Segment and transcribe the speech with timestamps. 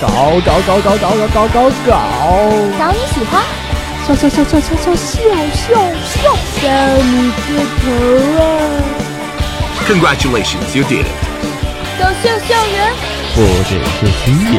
[0.00, 0.08] 搞
[0.44, 1.90] 搞搞搞搞搞搞搞搞！
[2.78, 3.32] 搞你喜欢，
[4.06, 6.18] 笑笑笑笑笑笑笑笑笑，
[6.60, 6.62] 笑
[7.00, 7.84] 你个头
[8.42, 8.44] 啊
[9.86, 11.14] ！Congratulations, you did it.
[11.98, 12.76] 搞笑校园，
[13.34, 14.54] 不只是虚演。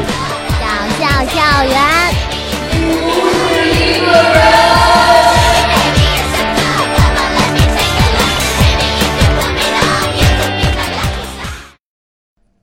[0.58, 0.64] 搞
[0.98, 1.78] 笑校园。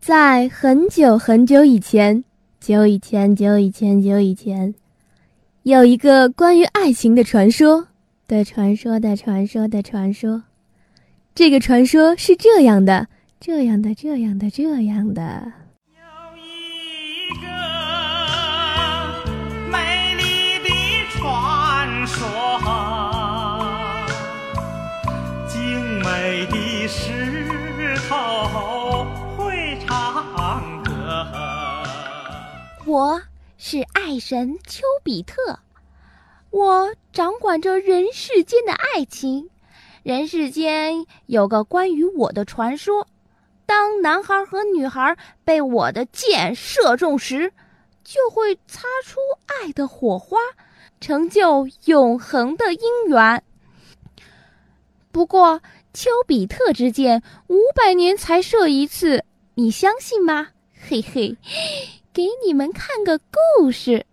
[0.05, 2.23] 在很久很久以前，
[2.59, 4.75] 久以前，久以前，久以前，
[5.63, 7.87] 有一个关于爱情的传说
[8.27, 10.43] 的传说的传说的传说。
[11.33, 13.07] 这个传说是这样的，
[13.39, 15.51] 这样的，这样的，这样的。
[15.95, 16.03] 有
[16.37, 17.47] 一个
[19.71, 20.69] 美丽的
[21.17, 22.23] 传说，
[25.47, 25.59] 精
[26.03, 27.24] 美的石
[32.87, 33.19] 我
[33.57, 35.57] 是爱神丘比特，
[36.51, 39.49] 我掌管着人世间的爱情。
[40.03, 43.07] 人世间有个关于我的传说：
[43.65, 47.51] 当男孩和女孩被我的箭射中时，
[48.03, 50.37] 就会擦出爱的火花，
[51.01, 53.43] 成就永恒的姻缘。
[55.11, 55.59] 不过，
[55.91, 59.25] 丘比特之箭五百年才射一次，
[59.55, 60.49] 你相信吗？
[60.87, 61.35] 嘿嘿。
[62.15, 63.19] 给你们看个
[63.59, 64.05] 故事。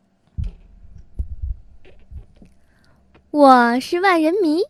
[3.30, 4.60] 我是万人迷，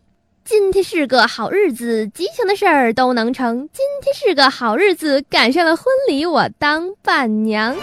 [0.45, 3.67] 今天是个好日子，吉祥的事儿都能成。
[3.73, 7.75] 今天是个好日子，赶上了婚礼，我当伴娘。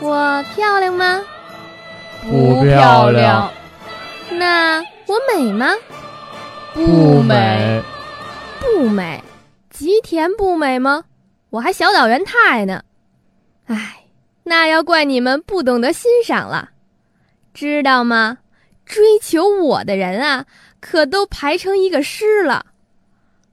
[0.00, 1.22] 我漂亮吗？
[2.28, 3.48] 不漂亮。
[4.38, 5.74] 那我美吗？
[6.74, 7.82] 不美。
[8.60, 9.22] 不美。
[9.70, 11.04] 吉田不美吗？
[11.50, 12.82] 我还小岛原太呢。
[13.66, 14.04] 唉，
[14.44, 16.70] 那要怪你们不懂得欣赏了，
[17.54, 18.38] 知道吗？
[18.84, 20.46] 追求我的人啊，
[20.80, 22.66] 可都排成一个师了，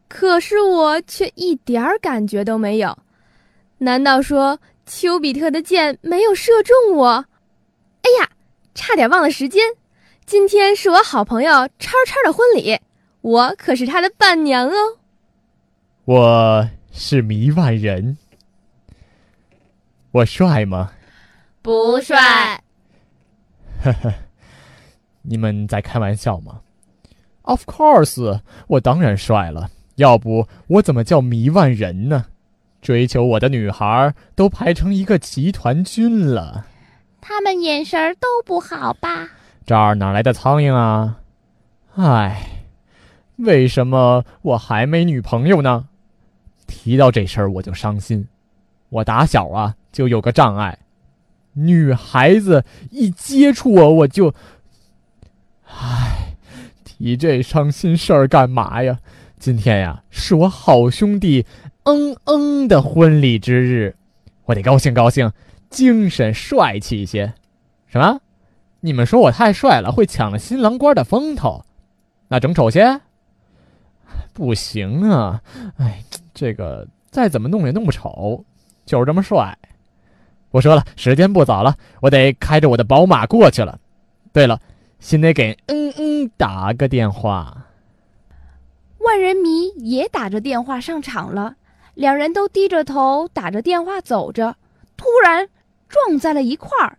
[0.07, 2.97] 可是我却一点儿感觉都没有。
[3.79, 7.25] 难道说丘比特的箭没有射中我？
[8.03, 8.29] 哎呀，
[8.75, 9.63] 差点忘了时间。
[10.25, 12.79] 今天是我好朋友叉叉的婚礼，
[13.22, 14.73] 我可是他的伴娘哦。
[16.06, 18.17] 我是迷万人，
[20.11, 20.94] 我帅吗？
[21.61, 22.63] 不帅。
[23.84, 24.13] 呵呵，
[25.23, 26.61] 你们在开玩笑吗
[27.41, 32.25] ？Of course，我当然帅了，要不我怎么叫迷万人呢？
[32.81, 36.66] 追求我的女孩都排成一个集团军了。
[37.22, 39.29] 他们眼神都不好吧？
[39.66, 41.19] 这儿哪来的苍蝇啊？
[41.96, 42.50] 唉，
[43.38, 45.88] 为什么我还没女朋友呢？
[46.68, 48.28] 提到这事儿我就伤心。
[48.90, 50.79] 我打小啊就有个障碍，
[51.53, 54.34] 女孩子一接触我我就……
[55.66, 56.35] 唉，
[56.84, 59.00] 提这伤心事儿干嘛呀？
[59.40, 61.46] 今天呀是我好兄弟
[61.84, 63.96] 嗯嗯的婚礼之日，
[64.46, 65.31] 我得高兴高兴，
[65.69, 67.34] 精神帅气一些。
[67.88, 68.19] 什么？
[68.85, 71.63] 你们说我太帅了，会抢了新郎官的风头，
[72.27, 72.99] 那整丑些？
[74.33, 75.41] 不行啊！
[75.77, 78.43] 哎，这个再怎么弄也弄不丑，
[78.85, 79.57] 就是这么帅。
[80.51, 83.79] 我说了，时间不早了，我得开着我的宝马过去了。
[84.33, 84.59] 对了，
[84.99, 87.66] 先得给嗯嗯打个电话。
[88.97, 91.55] 万人迷也打着电话上场了，
[91.93, 94.57] 两人都低着头打着电话走着，
[94.97, 95.47] 突然
[95.88, 96.97] 撞在了一块儿。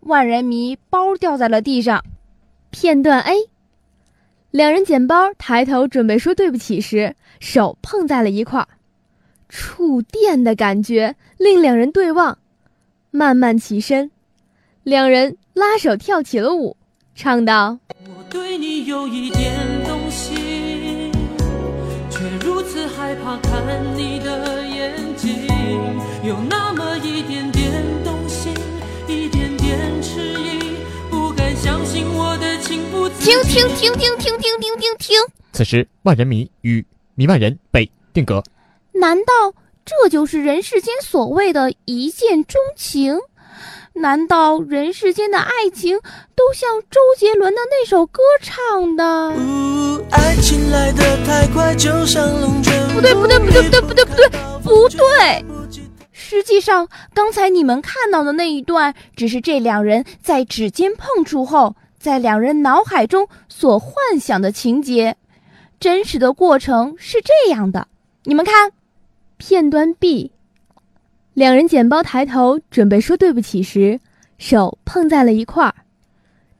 [0.00, 2.04] 万人迷包掉在了地上。
[2.70, 3.34] 片段 A，
[4.50, 8.68] 两人捡包，抬头准备说对不起时，手碰在了一块儿，
[9.48, 12.38] 触电的感觉令两人对望，
[13.10, 14.12] 慢慢起身，
[14.84, 16.76] 两人拉手跳起了舞，
[17.16, 19.52] 唱道：“我对你有一点
[19.84, 21.10] 动心，
[22.08, 25.46] 却如此害怕看你的眼睛，
[26.22, 27.49] 有那么一点
[33.20, 35.20] 停停停停停停停停停！
[35.52, 36.84] 此时，万人迷与
[37.14, 38.42] 迷万人被定格。
[38.92, 39.52] 难道
[39.84, 43.18] 这就是人世间所谓的一见钟情？
[43.92, 45.98] 难道人世间的爱情
[46.34, 49.30] 都像周杰伦的那首歌唱的？
[49.32, 54.28] 呜爱情来得太快，就像龙卷不对，不对，不对，不对，不对，不对，
[54.62, 55.44] 不对！
[56.10, 65.16] 实际上，刚才你们看到的那一段，只是这两人在指尖碰触后，在两人脑海中所幻想的情节。
[65.78, 67.86] 真实的过程是这样的，
[68.24, 68.72] 你们看，
[69.38, 70.30] 片段 B，
[71.32, 73.98] 两人捡包抬头准备说对不起时，
[74.36, 75.74] 手碰在了一块儿，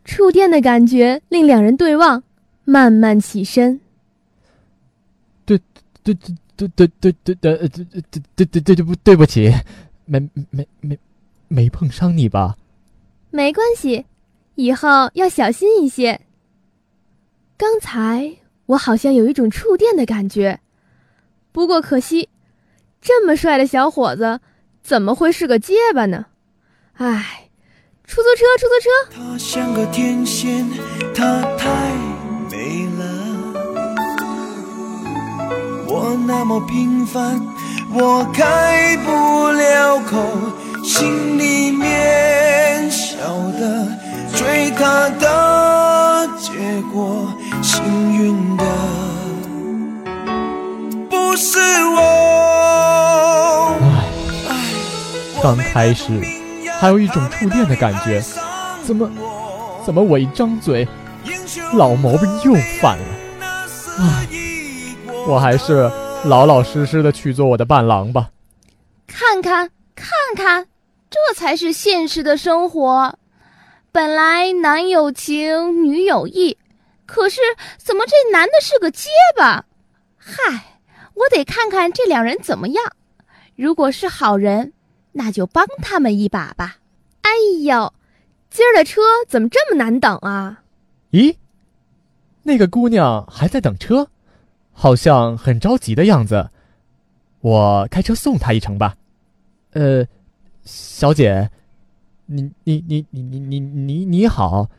[0.07, 2.23] 触电的感觉令两人对望，
[2.65, 3.81] 慢慢起身。
[5.45, 5.61] 对
[6.03, 7.69] 对对对对对对对对
[8.37, 9.53] 对对对对不对不起，
[10.07, 10.19] 没
[10.51, 10.99] 没没
[11.49, 12.57] 没碰伤你吧？
[13.31, 14.07] 没关系，
[14.55, 16.21] 以后要小心一些。
[17.57, 18.37] 刚才。
[18.71, 20.61] 我好像有一种触电的感觉，
[21.51, 22.29] 不过可惜，
[23.01, 24.39] 这么帅的小伙子
[24.81, 26.27] 怎么会是个结巴呢？
[26.93, 27.49] 唉，
[28.05, 28.89] 出租车，出租车。
[29.11, 30.71] 她像个天仙，
[31.13, 31.69] 她太
[32.49, 33.03] 美了。
[35.89, 37.45] 我那么平凡，
[37.93, 43.17] 我开不了口，心里面晓
[43.59, 44.00] 得
[44.41, 47.31] 追她的结果。
[47.63, 47.85] 幸
[48.15, 48.65] 运的
[51.11, 51.59] 不是
[51.95, 53.77] 我。
[54.49, 54.55] 唉，
[55.43, 56.19] 刚开始
[56.81, 58.23] 还有一种触电的感觉，
[58.83, 59.11] 怎么
[59.85, 60.89] 怎么我一张嘴，
[61.75, 63.05] 老毛病又犯了？
[63.99, 64.27] 唉，
[65.29, 65.91] 我还是
[66.25, 68.31] 老老实实的去做我的伴郎吧。
[69.07, 70.67] 看看看看，
[71.11, 73.15] 这才是现实的生活。
[73.93, 76.57] 本来男有情，女有意。
[77.07, 77.41] 可是，
[77.77, 79.65] 怎么这男的是个结巴？
[80.17, 80.79] 嗨，
[81.15, 82.85] 我得看看这两人怎么样。
[83.57, 84.73] 如果是好人，
[85.13, 86.77] 那就帮他们一把吧。
[87.23, 87.31] 哎
[87.63, 87.93] 呦，
[88.49, 90.63] 今儿的车怎么这么难等啊？
[91.11, 91.35] 咦，
[92.45, 94.09] 那个姑娘还在等车，
[94.73, 96.49] 好像很着急的样子。
[97.41, 98.95] 我开车送她一程吧。
[99.73, 100.07] 呃，
[100.65, 101.51] 小姐，
[102.31, 104.71] 你你你你你你你你好，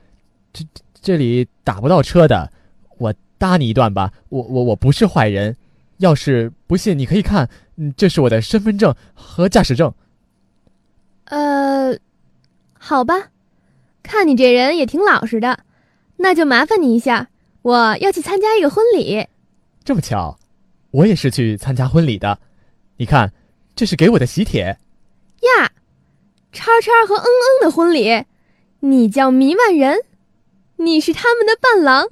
[0.51, 0.65] 这。
[1.03, 2.51] 这里打不到车的，
[3.00, 4.13] 我搭你一段吧。
[4.30, 5.57] 我我我不是坏人，
[5.98, 9.92] 要是不信，你可以看，嗯，这是我的身份证和驾驶证。
[11.24, 11.98] 呃，
[12.77, 13.31] 好吧，
[14.04, 15.62] 看你这人也挺老实的，
[16.18, 17.30] 那就麻烦你一下，
[17.63, 19.25] 我要去参加一个婚礼。
[19.83, 20.38] 这么巧，
[20.92, 22.38] 我也是去参加婚礼的。
[22.97, 23.33] 你看，
[23.75, 24.77] 这是给我的喜帖。
[25.42, 25.71] 呀，
[26.51, 28.25] 叉叉和嗯嗯的婚礼，
[28.81, 30.00] 你叫迷万人。
[30.77, 32.07] 你是他们的伴郎，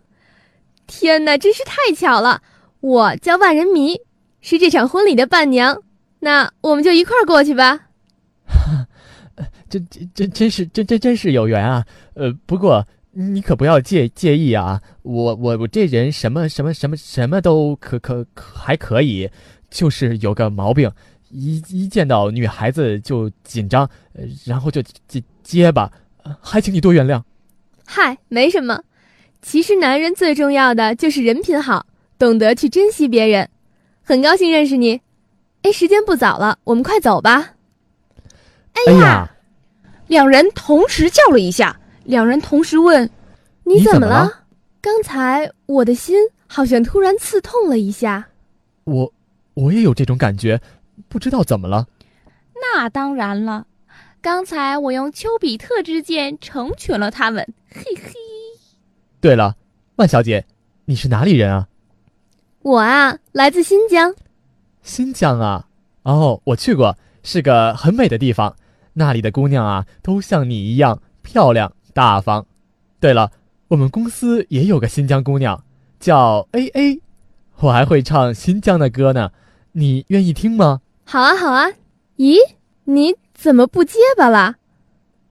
[0.85, 2.43] 天哪，真是太巧了！
[2.81, 3.99] 我叫万人迷，
[4.41, 5.81] 是这场婚礼的伴娘，
[6.19, 7.87] 那我们就一块儿过去吧。
[9.67, 11.83] 这这真真是真真真是有缘啊！
[12.13, 19.29] 呃，不过你可不要介介意啊，我我我这人什么什么什么什么都可可还可以，
[19.71, 20.91] 就是有个毛病，
[21.29, 23.89] 一一见到女孩子就紧张，
[24.45, 25.91] 然后就结结巴，
[26.41, 27.21] 还请你多原谅。
[27.85, 28.83] 嗨，没什么。
[29.41, 31.85] 其实男人最重要的就是人品好，
[32.17, 33.49] 懂得去珍惜别人。
[34.03, 35.01] 很高兴认识你。
[35.61, 37.53] 哎，时间不早了，我们快走吧。
[38.73, 39.29] 哎呀，
[40.07, 43.09] 两人同时叫了一下，两人同时问
[43.65, 44.45] ：“你怎么了？”
[44.81, 46.17] 刚才我的心
[46.47, 48.29] 好像突然刺痛了一下。
[48.85, 49.13] 我，
[49.53, 50.59] 我也有这种感觉，
[51.09, 51.87] 不知道怎么了。
[52.61, 53.65] 那当然了。
[54.21, 58.11] 刚才我用丘比特之箭成全了他们，嘿嘿。
[59.21, 59.55] 对了，
[59.95, 60.45] 万小姐，
[60.85, 61.69] 你是哪里人啊？
[62.61, 64.13] 我啊，来自新疆。
[64.83, 65.67] 新疆啊，
[66.03, 68.57] 哦，我去过，是个很美的地方。
[68.93, 72.45] 那里的姑娘啊，都像你一样漂亮大方。
[72.99, 73.31] 对了，
[73.69, 75.63] 我们公司也有个新疆姑娘，
[75.97, 77.01] 叫 A A，
[77.59, 79.31] 我还会唱新疆的歌呢。
[79.71, 80.81] 你愿意听吗？
[81.11, 81.71] 好啊，好啊。
[82.17, 82.37] 咦，
[82.83, 83.15] 你？
[83.33, 84.57] 怎么不结巴了？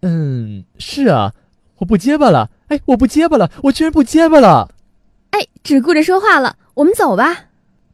[0.02, 1.32] 嗯，是啊，
[1.76, 2.50] 我不结巴了。
[2.66, 4.74] 哎，我不结巴了，我居然不结巴了。
[5.30, 7.44] 哎，只顾着说话了，我们走吧。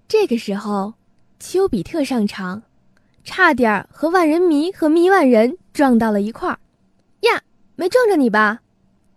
[0.09, 0.95] 这个时候，
[1.39, 2.63] 丘比特上场，
[3.23, 6.59] 差点和万人迷和迷万人撞到了一块儿。
[7.21, 7.43] 呀，
[7.77, 8.61] 没撞着你吧？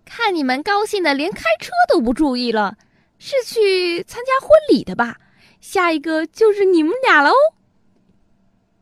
[0.04, 2.76] 看你们高兴的连开车都不注意了，
[3.18, 5.16] 是去参加婚礼的吧？
[5.62, 7.32] 下一个就是你们俩喽。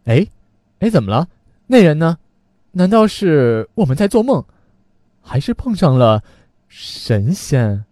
[0.06, 0.28] 哎，
[0.80, 1.28] 哎，怎么了？
[1.68, 2.18] 那人呢？
[2.72, 4.44] 难道是我们在做梦，
[5.22, 6.24] 还是碰上了
[6.68, 7.86] 神仙？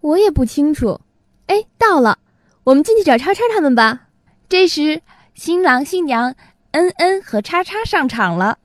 [0.00, 1.00] 我也不清楚。
[1.46, 2.18] 哎，到了，
[2.64, 4.08] 我们进去找叉叉他们吧。
[4.48, 5.00] 这时，
[5.34, 6.34] 新郎新娘
[6.72, 8.58] 恩恩和叉叉上场了。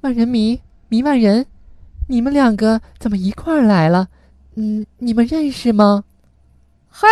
[0.00, 1.44] 万人迷迷万人，
[2.06, 4.08] 你们两个怎么一块儿来了？
[4.54, 6.04] 嗯，你们认识吗？
[6.88, 7.06] 嘿，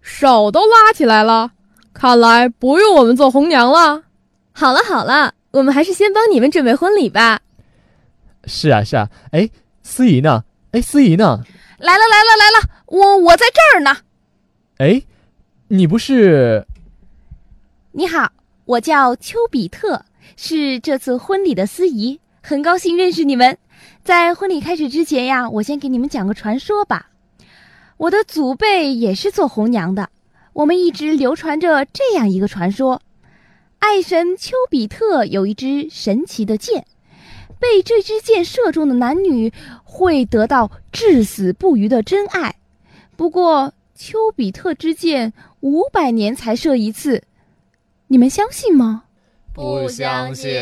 [0.00, 1.52] 手都拉起来了，
[1.92, 4.02] 看来不用我们做红娘了。
[4.58, 5.34] 好了好了。
[5.50, 7.42] 我们还是先帮你们准备婚礼吧。
[8.46, 9.10] 是啊，是啊。
[9.32, 9.50] 哎，
[9.82, 10.44] 司仪呢？
[10.72, 11.44] 哎，司仪呢？
[11.76, 13.98] 来了来了来了，我我在这儿呢。
[14.78, 15.02] 哎，
[15.68, 16.66] 你不是？
[17.92, 18.32] 你好，
[18.64, 20.06] 我叫丘比特，
[20.38, 23.58] 是这次婚礼的司仪，很高兴认识你们。
[24.02, 27.10] 在婚礼开始之前呀，我先给你们讲个传说吧。
[27.98, 30.08] 我的祖辈也是做红娘的，
[30.54, 33.02] 我们一直流传着这样一个传说：
[33.78, 36.86] 爱神丘比特有一支神奇的箭，
[37.58, 39.52] 被这支箭射中的男女
[39.84, 42.56] 会得到至死不渝的真爱。
[43.16, 47.22] 不过，丘比特之箭五百年才射一次。
[48.08, 49.04] 你们相信吗？
[49.52, 50.52] 不相信。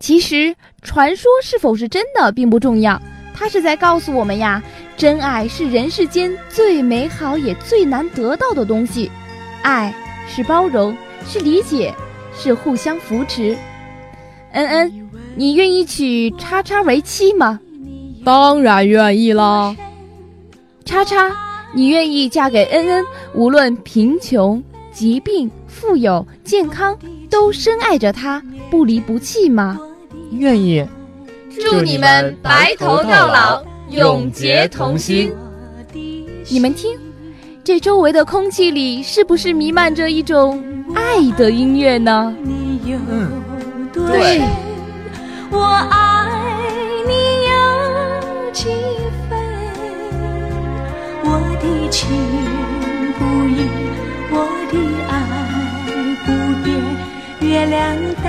[0.00, 3.00] 其实，传说是否是真的并不重要，
[3.34, 4.62] 它是在告诉我们呀，
[4.96, 9.10] 真爱是人世间最美好也最难得到的东西。
[9.62, 9.94] 爱
[10.26, 11.94] 是包容，是理解，
[12.36, 13.56] 是互相扶持。
[14.52, 17.58] 恩恩，你愿意娶叉叉为妻吗？
[18.24, 19.74] 当然愿意啦。
[20.84, 21.34] 叉叉，
[21.72, 24.62] 你愿意嫁给恩恩，无论贫穷、
[24.92, 25.50] 疾病。
[25.66, 26.96] 富有健康，
[27.28, 29.80] 都深爱着他，不离不弃吗？
[30.30, 30.86] 愿意。
[31.58, 35.32] 祝你们白头到老，永结同心。
[36.48, 36.96] 你们听，
[37.64, 40.62] 这周围的空气里是不是弥漫着一种
[40.94, 42.34] 爱的音乐呢？
[42.44, 44.42] 嗯，对。
[45.50, 45.58] 我
[45.90, 46.28] 爱
[47.06, 47.12] 你
[47.48, 47.52] 有
[48.52, 48.68] 几
[49.28, 49.30] 分？
[51.24, 51.26] 我
[51.60, 52.00] 的情
[53.18, 53.50] 不移，
[54.30, 54.34] 我
[54.70, 54.74] 的
[55.08, 55.12] 爱
[56.24, 56.28] 不
[56.62, 56.70] 变。
[57.40, 57.80] 月亮
[58.22, 58.26] 代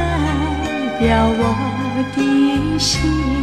[1.00, 1.02] 表
[1.38, 1.42] 我
[2.16, 2.18] 的
[2.80, 3.43] 心。